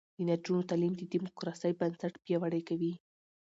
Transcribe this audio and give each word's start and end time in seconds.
د 0.17 0.19
نجونو 0.29 0.67
تعلیم 0.69 0.93
د 0.97 1.01
دیموکراسۍ 1.13 1.71
بنسټ 1.79 2.13
پیاوړی 2.23 2.61
کوي. 2.69 2.93